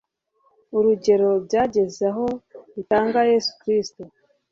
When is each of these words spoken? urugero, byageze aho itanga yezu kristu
urugero, 0.77 1.29
byageze 1.45 2.03
aho 2.11 2.25
itanga 2.81 3.19
yezu 3.29 3.51
kristu 3.59 4.01